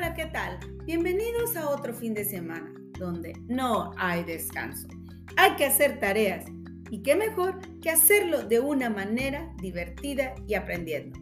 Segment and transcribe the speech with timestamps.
[0.00, 0.58] Hola, ¿qué tal?
[0.86, 4.88] Bienvenidos a otro fin de semana donde no hay descanso.
[5.36, 6.46] Hay que hacer tareas
[6.90, 11.20] y qué mejor que hacerlo de una manera divertida y aprendiendo.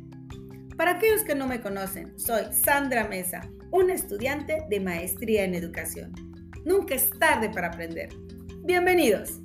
[0.76, 6.12] Para aquellos que no me conocen, soy Sandra Mesa, una estudiante de maestría en educación.
[6.64, 8.10] Nunca es tarde para aprender.
[8.62, 9.40] Bienvenidos.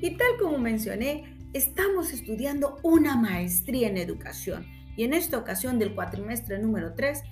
[0.00, 4.66] Y tal como mencioné, estamos estudiando una maestría en educación
[4.96, 7.22] y en esta ocasión del cuatrimestre número 3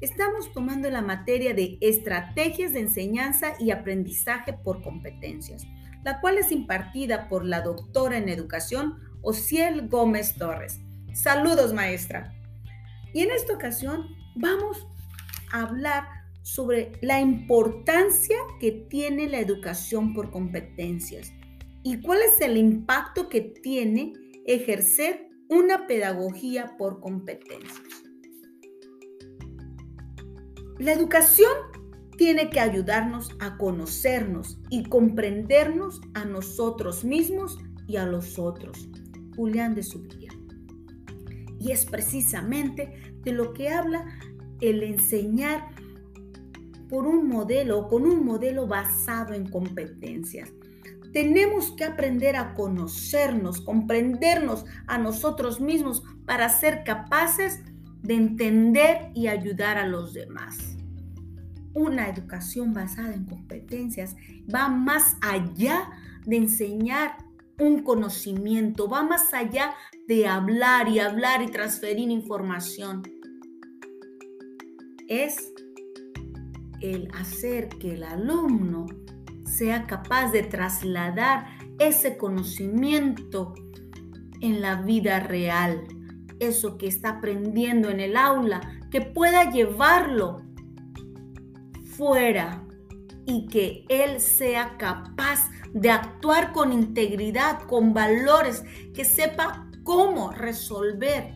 [0.00, 5.66] estamos tomando la materia de estrategias de enseñanza y aprendizaje por competencias,
[6.04, 10.80] la cual es impartida por la doctora en educación Ociel Gómez Torres.
[11.12, 12.34] Saludos maestra.
[13.12, 14.86] Y en esta ocasión vamos
[15.52, 16.04] a hablar
[16.42, 21.32] sobre la importancia que tiene la educación por competencias
[21.82, 24.12] y cuál es el impacto que tiene
[24.46, 28.03] ejercer una pedagogía por competencias.
[30.84, 31.50] La educación
[32.18, 38.90] tiene que ayudarnos a conocernos y comprendernos a nosotros mismos y a los otros.
[39.34, 40.30] Julián de Subilla.
[41.58, 44.04] Y es precisamente de lo que habla
[44.60, 45.70] el enseñar
[46.90, 50.52] por un modelo con un modelo basado en competencias.
[51.14, 57.73] Tenemos que aprender a conocernos, comprendernos a nosotros mismos para ser capaces de
[58.12, 60.76] entender y ayudar a los demás.
[61.72, 64.14] Una educación basada en competencias
[64.54, 65.90] va más allá
[66.26, 67.16] de enseñar
[67.58, 69.74] un conocimiento, va más allá
[70.06, 73.02] de hablar y hablar y transferir información.
[75.08, 75.52] Es
[76.80, 78.86] el hacer que el alumno
[79.46, 81.46] sea capaz de trasladar
[81.78, 83.54] ese conocimiento
[84.40, 85.86] en la vida real,
[86.40, 90.42] eso que está aprendiendo en el aula, que pueda llevarlo
[91.96, 92.64] fuera
[93.26, 98.64] y que él sea capaz de actuar con integridad, con valores,
[98.94, 101.34] que sepa cómo resolver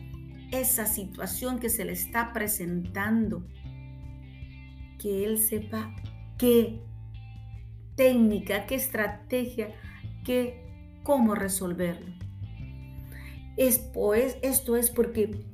[0.51, 3.45] esa situación que se le está presentando,
[4.97, 5.95] que él sepa
[6.37, 6.81] qué
[7.95, 9.75] técnica, qué estrategia,
[10.23, 10.65] qué
[11.03, 12.13] cómo resolverlo.
[13.59, 15.45] Es pues, esto es porque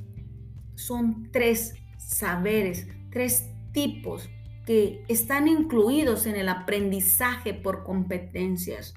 [0.76, 4.30] son tres saberes, tres tipos
[4.68, 8.94] que están incluidos en el aprendizaje por competencias.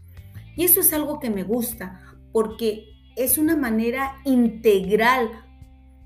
[0.56, 2.02] Y eso es algo que me gusta
[2.32, 2.84] porque
[3.16, 5.30] es una manera integral,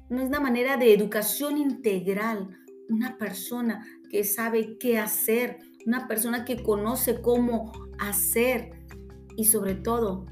[0.08, 2.56] no es una manera de educación integral.
[2.88, 8.70] Una persona que sabe qué hacer, una persona que conoce cómo hacer
[9.36, 10.26] y sobre todo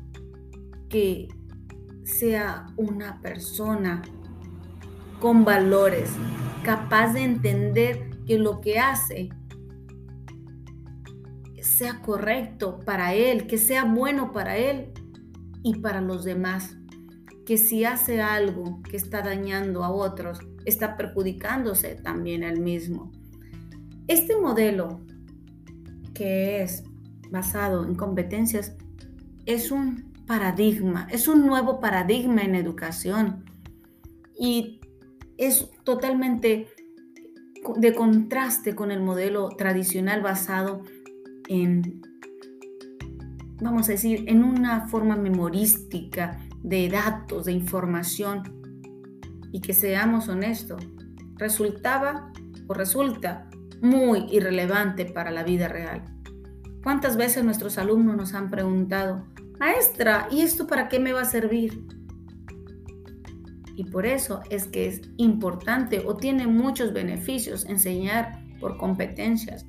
[0.88, 1.26] que
[2.10, 4.02] sea una persona
[5.20, 6.10] con valores,
[6.64, 9.30] capaz de entender que lo que hace
[11.62, 14.92] sea correcto para él, que sea bueno para él
[15.62, 16.76] y para los demás.
[17.46, 23.10] Que si hace algo que está dañando a otros, está perjudicándose también a él mismo.
[24.08, 25.00] Este modelo
[26.14, 26.84] que es
[27.30, 28.76] basado en competencias
[29.46, 33.44] es un paradigma, es un nuevo paradigma en educación
[34.38, 34.80] y
[35.38, 36.68] es totalmente
[37.76, 40.84] de contraste con el modelo tradicional basado
[41.48, 42.00] en,
[43.60, 48.44] vamos a decir, en una forma memorística de datos, de información
[49.50, 50.80] y que seamos honestos,
[51.38, 52.32] resultaba
[52.68, 53.50] o resulta
[53.82, 56.04] muy irrelevante para la vida real.
[56.84, 59.26] ¿Cuántas veces nuestros alumnos nos han preguntado,
[59.60, 61.86] maestra, ¿y esto para qué me va a servir?
[63.76, 69.66] Y por eso es que es importante o tiene muchos beneficios enseñar por competencias,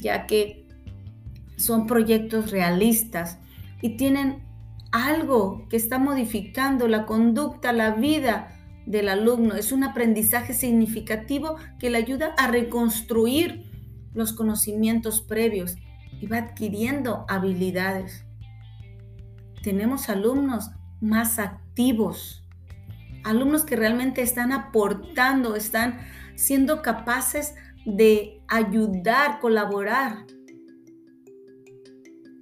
[0.00, 0.66] ya que
[1.56, 3.38] son proyectos realistas
[3.82, 4.44] y tienen
[4.92, 8.48] algo que está modificando la conducta, la vida
[8.86, 9.54] del alumno.
[9.54, 13.70] Es un aprendizaje significativo que le ayuda a reconstruir
[14.14, 15.76] los conocimientos previos
[16.20, 18.24] y va adquiriendo habilidades.
[19.62, 20.70] Tenemos alumnos
[21.00, 22.42] más activos,
[23.24, 26.00] alumnos que realmente están aportando, están
[26.34, 27.54] siendo capaces
[27.86, 30.26] de ayudar, colaborar.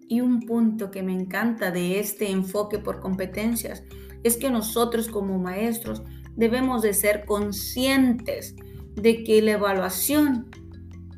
[0.09, 3.85] Y un punto que me encanta de este enfoque por competencias
[4.25, 6.03] es que nosotros como maestros
[6.37, 8.57] debemos de ser conscientes
[8.97, 10.51] de que la evaluación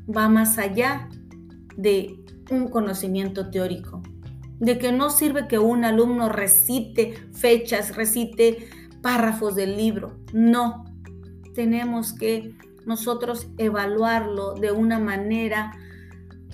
[0.05, 1.09] va más allá
[1.75, 2.19] de
[2.51, 4.02] un conocimiento teórico,
[4.59, 8.69] de que no sirve que un alumno recite fechas, recite
[9.01, 10.85] párrafos del libro, no,
[11.53, 12.55] tenemos que
[12.85, 15.71] nosotros evaluarlo de una manera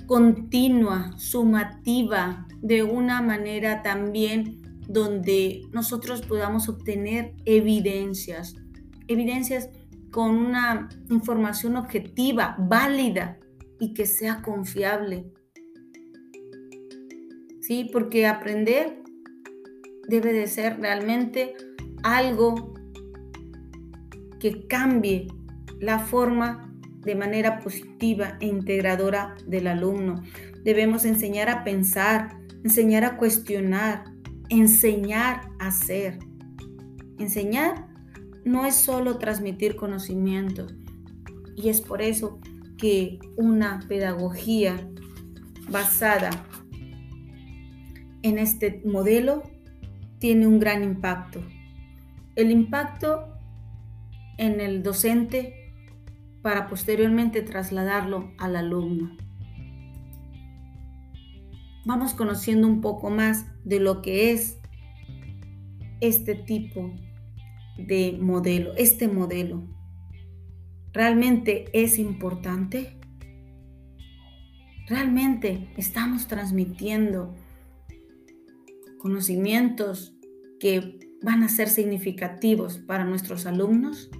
[0.05, 8.55] continua, sumativa, de una manera también donde nosotros podamos obtener evidencias,
[9.07, 9.69] evidencias
[10.11, 13.37] con una información objetiva, válida
[13.79, 15.31] y que sea confiable.
[17.69, 17.87] ¿Sí?
[17.93, 19.03] Porque aprender
[20.07, 21.53] debe de ser realmente
[22.01, 22.73] algo
[24.39, 25.27] que cambie
[25.79, 30.15] la forma de manera positiva e integradora del alumno.
[30.63, 34.03] Debemos enseñar a pensar, enseñar a cuestionar,
[34.49, 36.17] enseñar a ser.
[37.19, 37.87] Enseñar
[38.45, 40.65] no es solo transmitir conocimiento
[41.55, 42.39] y es por eso
[42.79, 44.89] que una pedagogía
[45.69, 46.31] basada
[48.21, 49.43] en este modelo
[50.19, 51.41] tiene un gran impacto.
[52.35, 53.39] El impacto
[54.37, 55.73] en el docente
[56.41, 59.15] para posteriormente trasladarlo al alumno.
[61.85, 64.59] Vamos conociendo un poco más de lo que es
[66.01, 66.93] este tipo
[67.77, 69.63] de modelo, este modelo.
[70.93, 72.97] ¿Realmente es importante?
[74.87, 77.35] ¿Realmente estamos transmitiendo
[78.99, 80.15] conocimientos
[80.59, 84.11] que van a ser significativos para nuestros alumnos?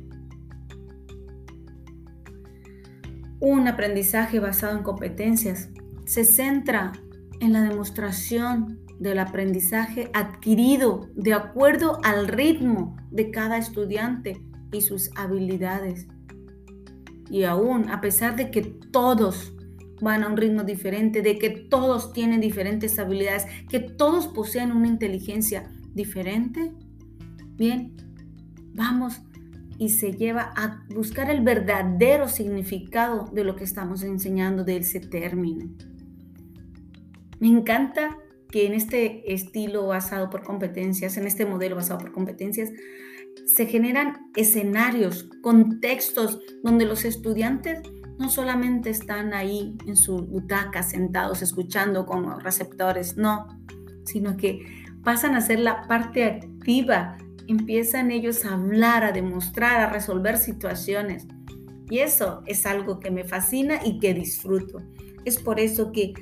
[3.40, 5.70] Un aprendizaje basado en competencias
[6.06, 6.94] se centra
[7.40, 14.42] en la demostración del aprendizaje adquirido de acuerdo al ritmo de cada estudiante
[14.72, 16.08] y sus habilidades.
[17.30, 19.54] Y aún, a pesar de que todos
[20.02, 24.88] van a un ritmo diferente, de que todos tienen diferentes habilidades, que todos poseen una
[24.88, 26.72] inteligencia diferente,
[27.56, 27.96] bien,
[28.74, 29.22] vamos
[29.78, 35.00] y se lleva a buscar el verdadero significado de lo que estamos enseñando de ese
[35.00, 35.70] término.
[37.40, 38.18] Me encanta
[38.52, 42.72] que en este estilo basado por competencias, en este modelo basado por competencias,
[43.46, 47.80] se generan escenarios, contextos donde los estudiantes
[48.20, 53.48] no solamente están ahí en su butaca sentados escuchando como receptores, no,
[54.04, 57.18] sino que pasan a ser la parte activa
[57.48, 61.28] empiezan ellos a hablar, a demostrar, a resolver situaciones.
[61.90, 64.84] Y eso es algo que me fascina y que disfruto.
[65.26, 66.14] Es por eso que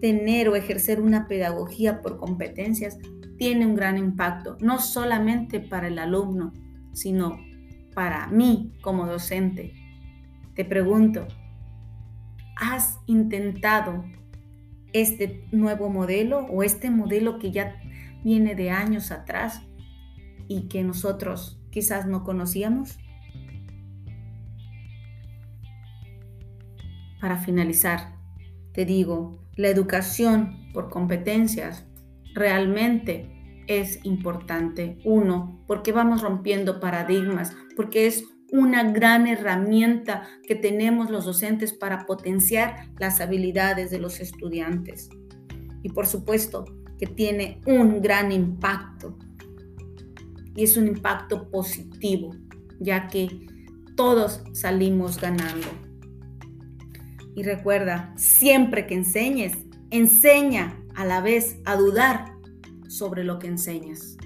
[0.00, 2.98] tener o ejercer una pedagogía por competencias
[3.36, 6.52] tiene un gran impacto, no solamente para el alumno,
[6.92, 7.36] sino
[7.92, 9.72] para mí como docente.
[10.54, 11.26] Te pregunto,
[12.56, 14.04] ¿has intentado
[14.92, 17.80] este nuevo modelo o este modelo que ya
[18.24, 19.62] viene de años atrás?
[20.48, 22.98] y que nosotros quizás no conocíamos?
[27.20, 28.14] Para finalizar,
[28.72, 31.86] te digo, la educación por competencias
[32.34, 34.98] realmente es importante.
[35.04, 42.06] Uno, porque vamos rompiendo paradigmas, porque es una gran herramienta que tenemos los docentes para
[42.06, 45.08] potenciar las habilidades de los estudiantes.
[45.82, 46.64] Y por supuesto
[46.98, 49.16] que tiene un gran impacto
[50.54, 52.34] y es un impacto positivo,
[52.80, 53.46] ya que
[53.94, 55.66] todos salimos ganando.
[57.34, 59.52] Y recuerda, siempre que enseñes,
[59.90, 62.32] enseña a la vez a dudar
[62.88, 64.16] sobre lo que enseñas.